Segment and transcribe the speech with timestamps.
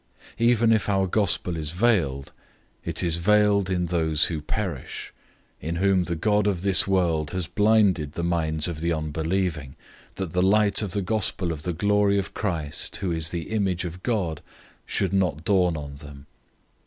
[0.39, 2.31] 004:003 Even if our Good News is veiled,
[2.83, 5.13] it is veiled in those who perish;
[5.61, 9.75] 004:004 in whom the god of this world has blinded the minds of the unbelieving,
[10.15, 13.51] that the light of the Good News of the glory of Christ, who is the
[13.51, 14.41] image of God,
[14.87, 16.25] should not dawn on them.